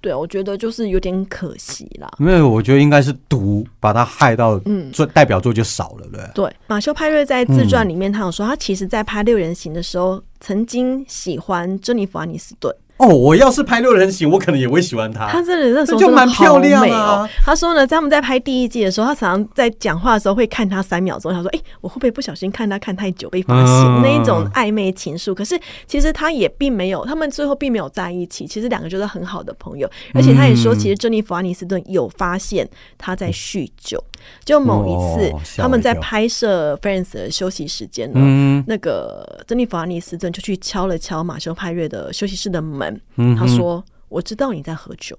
[0.00, 2.08] 对我觉得就是有点可惜啦。
[2.18, 6.20] 没有，我觉得应该是毒把他害到，嗯作代表作就少了，对？
[6.34, 12.74] 对，马修派瑞在自传里面，他有说，他其实在拍《六人行》的时候，曾经喜欢珍妮弗·安妮斯顿。
[12.98, 15.26] 哦，我要是拍六人行，我可能也会喜欢他。
[15.28, 17.28] 他真的那时候就蛮漂亮美啊哦。
[17.44, 25.32] 他说呢，在他们在拍第一季的时候，他常常在讲话的时候会看他三秒钟，他说：“哎、我会不会不小心看他看太久被发现？”嗯那一种暧昧情愫。
[25.34, 28.46] 可是其实他也并没有，他们最后并没有在一起。
[28.46, 34.02] 其实两个就是很好的朋友，而且他也说，其实珍妮弗·安妮斯顿有发现他在酗酒。
[34.44, 45.18] 就某一次，他们在拍摄《Friends》的休息时间呢，嗯那个珍妮弗·安妮斯顿就去敲了敲马修派瑞的休息室的门，嗯他说：“我知道你在喝酒。”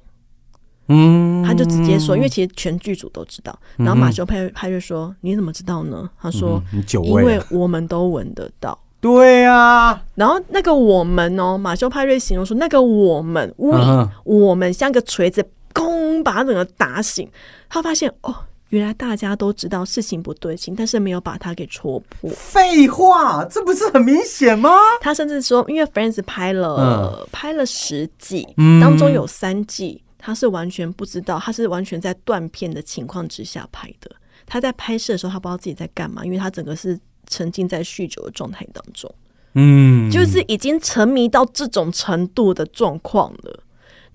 [0.91, 3.57] 嗯，他就直接说，因为其实全剧组都知道。
[3.77, 8.77] 然后马修派派瑞说：“你怎么知道呢？”他说嗯：“因为我们都闻得到。
[8.99, 17.29] 对啊，”然后那个我们哦，马修派瑞形容说，那个我们乌嗯我们像个锤子，咣把他整个打醒。
[17.69, 18.35] 他发现哦，
[18.69, 22.29] 原来大家都知道事情不对劲，但是没有把它给戳破。
[22.31, 24.69] 废话，这不是很明显吗？
[25.01, 34.11] 他甚至说，因为 Friends 拍了、拍了十季，嗯当中有三季他是完全不知道，他是完全在断片的情况之下拍的。
[34.45, 39.13] 他在拍摄的时候，他不知道自己在干嘛，因为他整个是沉浸在酗酒的状态当中，
[39.53, 43.63] 嗯，就是已经沉迷到这种程度的状况了。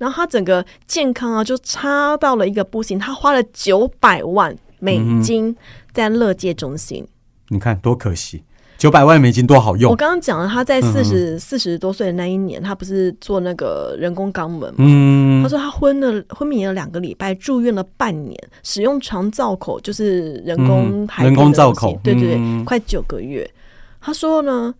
[0.05, 2.99] 然后他整个健康啊，就差到了一个不行。
[2.99, 5.57] 他花了九百万美金
[5.95, 7.07] 在乐界中心。
[7.49, 8.45] 你看多可惜，
[8.77, 9.97] 九百万美金多好用我用。
[9.97, 14.77] 刚刚讲了，他在嗯四十四十多岁的那一年，他不是做那个人工肛门吗？
[14.77, 23.51] 嗯他，说他昏了昏迷了两个礼拜，住院了半年，使用肠造口，就是人工嗯人工造口对对对，嗯快九个月。
[24.03, 24.75] 他说呢，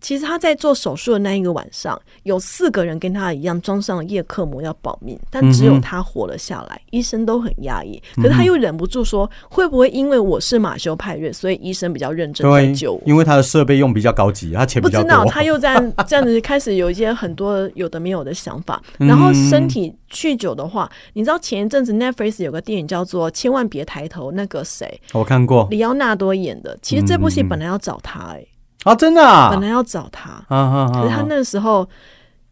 [0.00, 8.00] 其实他在做手术的那一个晚上，有四个人跟他一样装上了叶克膜要保命，但只有他活了下来，医生都很压抑。
[8.16, 14.96] 可是他又忍不住说，会不会因为我是马修派瑞，所以医生比较认真在对救我？，因为他的设备用比较高级，他钱不知。
[15.04, 19.08] 道他又这样这样子开始有一些很多有的没有的想法，嗯。
[19.08, 25.00] 然后身体酗酒的话，你知道前一阵子 Netflix 有个电影叫做《千万别抬头》，那个谁？
[25.12, 25.66] 我看过。
[25.70, 27.48] 里奥纳多演的，其实这部戏嗯。
[27.48, 28.48] 本来要找他、欸，
[28.84, 30.90] 啊，真的啊，本来要找他，啊啊啊！
[30.92, 31.86] 可是他那个时候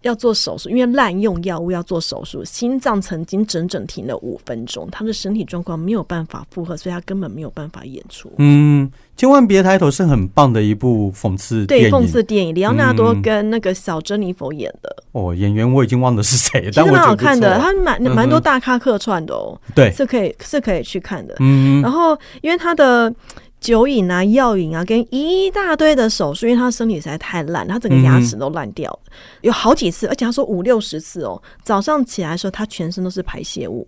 [0.03, 8.31] 要做手术，因为滥用药物要做手术，心脏曾经整整停了五分钟，他的身体状况没有办法负荷，所以他根本没有办法演出。
[8.37, 21.35] 嗯，千万别抬头是很棒的一部讽刺电对，讽刺电影，里奥纳多嗯跟那个小珍妮佛演的，哦，演员我已经忘了是谁，但我觉得不好看的，他蛮蛮多大咖客串的哦，对，是可以是可以去看的。
[21.40, 23.13] 嗯然后因为他的
[23.61, 29.00] 酒瘾啊、药瘾啊，跟一大堆的手术，因为他身体实在太烂，他整个牙齿都烂掉了，
[29.42, 31.42] 有好几次，而且他说五六十次哦。
[31.63, 33.87] 早上起来的时候，他全身都是排泄物，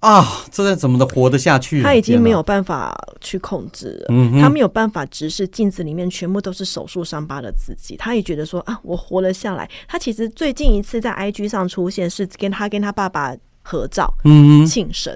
[0.00, 1.84] 啊，这怎么的活得下去啊？
[1.84, 4.06] 他已经没有，办法去控制了。
[4.08, 9.70] 嗯他没有办法直视镜子里面全部都是手术伤疤的自己，他也觉得说啊，我活了下来。
[9.86, 15.12] 他其实最近一次在 IG 上出现是跟他跟他爸爸合照嗯哼庆生，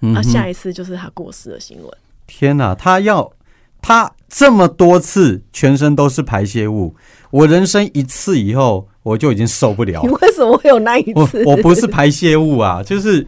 [0.00, 1.90] 嗯哼，啊，下一次就是他过世的新闻。
[2.26, 3.32] 天哪，他要
[3.80, 6.94] 他这么多次全身都是排泄物，
[7.30, 10.08] 我人生一次以后我就已经受不了 你。
[10.08, 11.42] 为什么会有那一我次？
[11.44, 13.26] 我不是排泄物啊，就是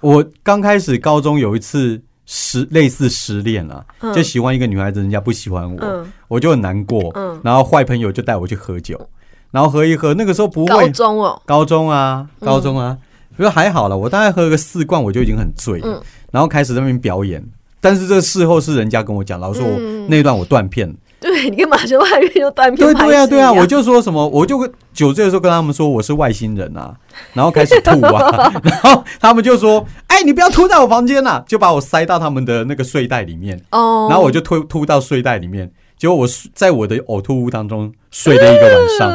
[0.00, 7.10] 我刚开始高中有一次失类似失恋啊，嗯就喜欢一个女孩子，人家不喜欢我，嗯我就很难过。
[7.14, 9.00] 嗯然后坏朋友就带我去喝酒，
[9.50, 12.98] 然后喝一喝，那个时候不会高会中哦，高中啊，高中啊，
[13.36, 17.42] 不过还好了，我大概喝个四罐我就已经很醉了，嗯然后开始在那边表演。
[17.84, 20.06] 但是这事后是人家跟我讲，老师我嗯。
[20.08, 20.88] 那一段我断片。
[20.88, 20.94] 了。
[21.20, 26.94] 对你跟马修派瑞就断片对对啊对啊，戏一样我就说什么，我就跟酒醉的时候跟他们说我是外星人啊，
[27.34, 39.12] 然后开始吐啊， 然后他们就说，哎，你不要吐在我房间呐、就把我塞到他们的那个睡袋里面，哦，然后我就吐吐到睡袋里面，结果我睡在我的呕吐物当中睡了一个晚上。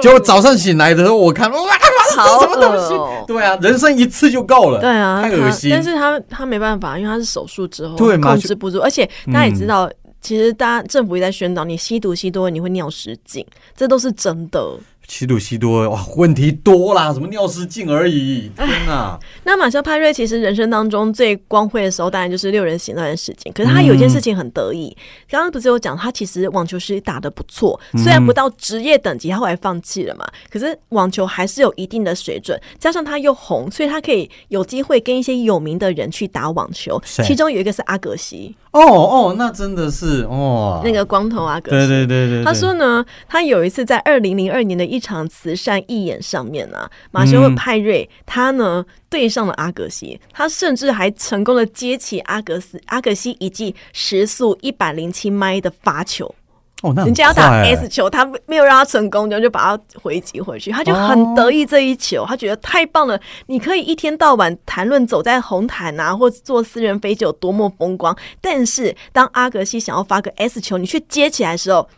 [0.00, 1.62] 结果早上醒来的时候，我看哇，好
[2.16, 2.94] 这什么东西？
[2.94, 4.80] 哦对啊，人生一次就够了。
[4.80, 9.90] 对啊，太恶心他但是他他没办法，因为他是手术之后对控制不住，而且大家也嗯知道。
[10.20, 13.46] 其实，大家政府也在宣导，你吸毒吸多了，你会尿失禁，
[13.76, 14.60] 这都是真的。
[15.08, 19.18] 吸毒吸多，哇，问题多啦，什么尿失禁而已，天哪！
[19.42, 23.50] 那马修派瑞其实人生当中最光辉的时候，当然就是六人行那段时间。
[23.54, 24.94] 可是他有一件事情很得意，
[25.28, 30.26] 刚刚不是有讲他其实网球是打得不错，虽然不到职业等级，他后来放弃了嘛。
[30.50, 37.00] 可是网球还是有一定的水准，加上他又红，所以他可以有机会跟一些有名的人去打网球。
[37.24, 41.88] 其中有一个是阿格西，哦哦，那真的是哦，那个光头阿格对西。
[41.88, 56.34] 对对对，他说呢，他有一次在二零零二年的一场慈善义演上面啊，马修会派瑞他呢对上了阿格西，他甚至还成功的接起阿格斯阿格西一记时速一百零七迈的发球，
[56.82, 63.20] 哦，那很人家要打 S 球，他没有让他成功，就就把他回击回去，他就很得意这一球，他觉得太棒了。
[63.46, 71.88] 你可以一天到晚谈论走在红毯啊，或坐私人飞机有多么风光，但是当阿格西想要发个 S 球，你去接起来的时候。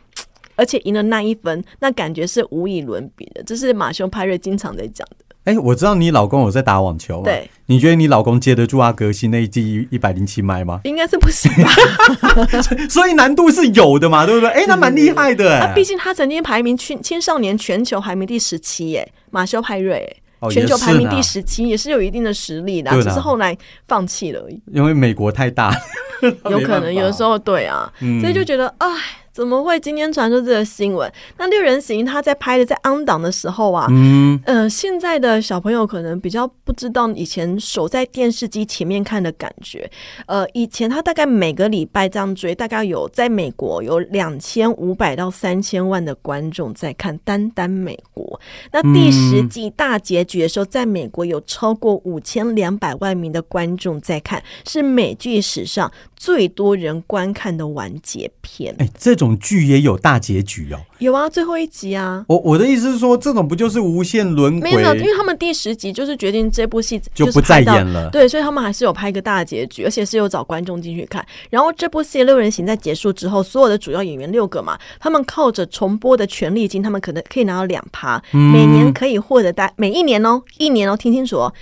[0.56, 3.42] 而且赢了那一分，那感觉是无以伦比的。
[3.44, 5.29] 这是马修派瑞经常在讲的。
[5.44, 7.24] 哎，我知道你老公有在打网球嘛？
[7.24, 10.80] 对，你觉得你老公接得住阿格西那一记一百零七麦吗？
[10.84, 11.70] 应该是不行吧？
[12.88, 14.50] 所以难度是有的嘛，对不对？
[14.50, 15.84] 哎，那蛮厉害的啊，哎毕。
[15.84, 20.16] 竟他曾经排名青青少年全球排名第十七耶，马修派瑞
[20.50, 23.56] 全球排名第十七，也是有一定的实力的啊、只是后来
[23.88, 24.60] 放弃了而已。
[24.72, 25.74] 因为美国太大，
[26.48, 28.86] 有可能 有的时候，候对啊，嗯所以就觉得哎，
[29.32, 31.10] 怎么会今天传出这个新闻？
[31.38, 39.88] 那六人行他在拍的在 on 档的时候啊，嗯，呃，现在的小朋友可能比较不知道以前守在电视机前面看的感觉。
[40.26, 48.40] 呃，以前他大概每个礼拜这样追，大概有在美国有两千五百到三千万的观众在看，单单美国。
[48.72, 55.90] 那第十季大结局的时候，在美国有超过五千两百万名的观众在看，是美剧史上
[56.20, 58.74] 最多人观看的完结篇。
[58.78, 60.78] 哎，这种剧也有大结局哦。
[60.98, 62.22] 有啊，最后一集啊。
[62.28, 68.10] 我我的意思是说，这种不就是无限轮没有，没有因，为他们第十集就是决定这部戏就是不再演了？
[68.10, 71.24] 对，所以他们还是有拍一个大结局，而且是有找观众进去看。
[71.48, 81.54] 然后这部戏《六人行》在结束之后，所有的主要演员六个嘛，他们靠着重播的权利金，他们可能可以拿到两趴，嗯每年可以获得大每一年哦，一年哦，听清楚哦。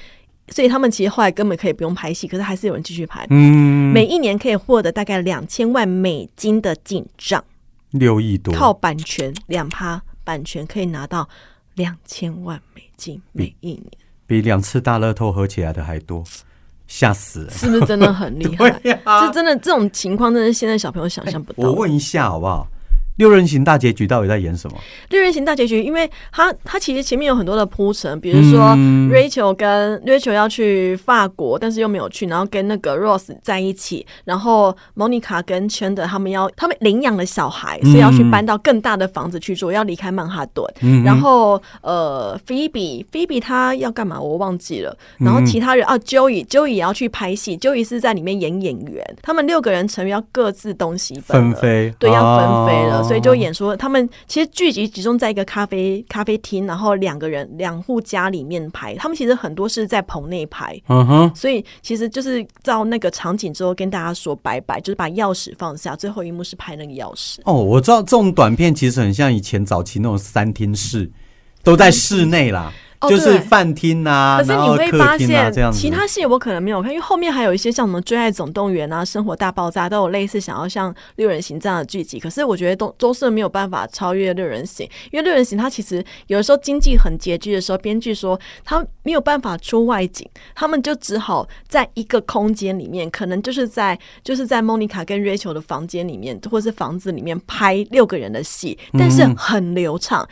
[0.51, 3.27] 所以他们其实后来根本可以不用拍戏，可是还是有人继续拍。
[3.31, 7.43] 嗯，每一年可以获得大概两千万美金的进账，
[7.91, 11.29] 六亿多，靠版权两趴版权可以拿到
[11.75, 13.85] 两千万美金每一年，
[14.27, 16.25] 比两次大乐透合起来的还多，
[16.87, 17.51] 吓死人！
[17.51, 18.71] 是不是真的很厉害？
[18.83, 21.69] 这真的这种情况，真的是现在小朋友想象不到。
[21.69, 22.67] 我问一下好不好？
[23.19, 24.77] 六人行大结局到底在演什么？
[25.11, 29.19] 六人行大结局，因为他他其实前面有很多的铺陈，比如说嗯。
[29.19, 40.65] Rachel 跟 Rachel 要去法国，但是又没有去，然后跟那个 Rose 在一起，然后 Monica 跟 Chandler 他们要他们领养了小孩，所以要去搬到更大的房子去住，要离开曼哈顿。
[40.83, 51.55] 嗯然后呃，Phoebe Phoebe 她要干嘛我忘记了，然后其他人啊，Joey Joey 也要去拍戏，Joey 是在里面演演员，他们六个人成员要各自东西分了。
[51.55, 60.81] 纷飞，对，要分飞了，哦所以就演说他们其实聚集集中在一个咖啡咖啡厅，然后两个人两户家里面拍，他们其实很多是在棚内拍。
[60.89, 67.39] 嗯哼，所以其实就是照那个场景之后跟大家说拜拜，就是把钥匙放下，最后一幕是拍那个钥匙。
[67.45, 71.11] 哦，我知道这种短片其实很像以前早期那种三厅室，
[71.63, 75.53] 都在室内啦，哦就是饭厅啊，可是你会发现。
[75.73, 82.19] 其他戏我可能没有看，因为后面还有一些像什么《追爱总动员》啊、《生活大爆炸》都有类似想要像六人行这样的剧集。
[82.19, 100.29] 可是我觉得都都是没有办法超越六人行，因为六人行它其实有的时候经济很拮据的时候，编剧说他没有办法出外景，他们就只好在一个空间里面，可能就是在 就是在 Monica 跟 Rachel 的房间里面，或是房子里面拍六个人的戏，但是很流畅。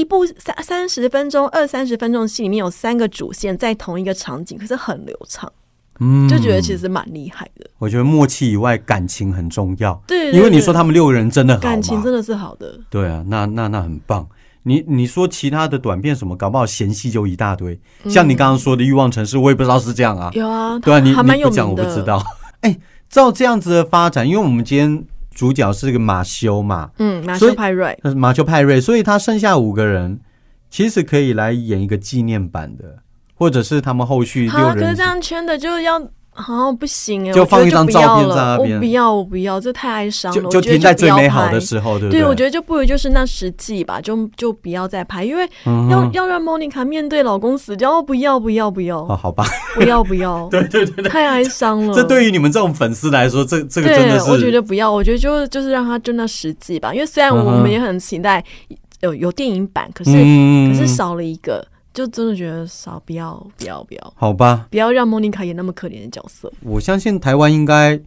[0.00, 5.52] 一部三三十分钟、二三十分钟的戏里面有三个主线在同一个场景，可是很流畅，
[6.00, 7.68] 嗯就觉得其实蛮厉害的。
[7.78, 10.02] 我觉得默契以外，感情很重要。
[10.06, 14.26] 对对因为你说他们六个人真的好感情真的是好的，对啊，那那那很棒。
[14.62, 17.78] 你你说其他的短片什么，搞不好嫌隙就一大堆。
[18.08, 20.30] 像你刚刚说的《欲望城市》，我也不知道是这样啊。
[20.34, 21.68] 有啊，对啊，你还蛮有你不讲。
[21.68, 22.22] 我不知道。
[22.60, 22.78] 哎，
[23.08, 25.04] 照这样子的发展，因为我们今天
[25.34, 30.20] 主角是个马修嘛，嗯，马修派瑞，马修派瑞，所以他剩下五个人，
[30.68, 32.98] 其实可以来演一个纪念版的，
[33.34, 36.10] 或者是他们后续六好，可这样圈的就要。
[36.32, 40.40] 好、不行哎，就放一张不要照片在了那边我不要，我不要，这太哀伤了。
[40.40, 42.28] 就就我觉得停在最不要拍美好的时候，对不对，对？
[42.28, 45.48] 我觉得就不如就是那十季吧，就就不要再拍，因为
[45.90, 51.94] 要要让莫妮卡面对老公死不要不要不要哦，好吧，不要不要，对对对对， 太哀伤了。
[51.94, 58.42] 这对于你们这种粉丝来说，这这个真的对，是，我觉得不要，我觉得就就是让他就那十季吧，因为虽然我们也很期待
[59.00, 64.12] 有有电影版，可是、嗯可是少了一个，就真的觉得少，不要不要不要。
[64.16, 68.00] 好吧，不要让莫妮卡演那么可怜的角色，我相信台湾应该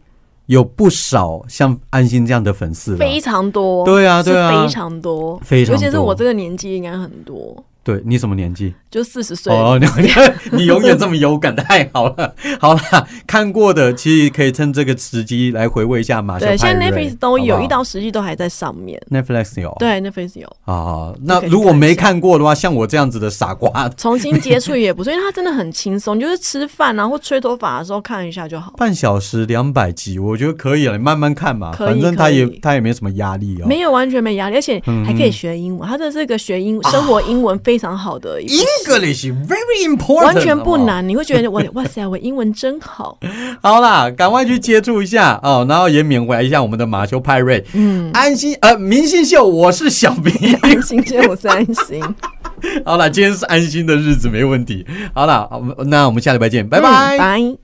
[0.46, 2.98] 有不少像安心这样的粉丝了。
[2.98, 4.50] 非常多，对啊对啊。
[4.62, 5.82] 是非常多，非常多。
[5.82, 8.74] 尤其是我这个年纪应该很多，对你什么年纪？
[8.90, 9.52] 就四十岁。
[9.52, 10.08] 哦，你你
[10.58, 12.34] 你永远这么有感，太好了。
[12.58, 12.80] 好了，
[13.26, 19.00] 看过的其实可以趁这个时机来回味一下马修对，现在 Netflix 都有好好一到十季都还在上面。
[19.10, 21.12] Netflix 有对，Netflix 有啊。
[21.22, 28.72] 那如果没看过的话，像我这样子的傻瓜， 重新接触也不错，因为它真的很轻松，就是吃饭啊或吹头发的时候看一下就好。
[28.78, 31.72] 半小时两百集，我觉得可以了，你慢慢看嘛。
[31.72, 33.66] 反正他也他也没什么压力哦。
[33.66, 35.86] 没有完全没压力，而且嗯还可以学英文。
[35.88, 40.74] 他的这个学英生活英文非常好的一 English very important，完全不。
[40.84, 41.08] 难。
[41.08, 43.18] 你会觉得我 哇塞，我英文真好。
[43.62, 47.64] 好啦，赶快去接触一下哦，然后也缅怀一下我们的马修派瑞。
[47.72, 50.32] 嗯，安心呃，明星秀，我是小明。
[50.60, 52.02] 安心秀我是安心，
[52.84, 54.84] 好了，今天是安心的日子，没问题。
[55.14, 55.48] 好了，
[55.86, 57.16] 那我们下礼拜见，拜拜。
[57.16, 57.63] 嗯拜。